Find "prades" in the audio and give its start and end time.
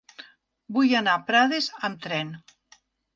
1.27-1.67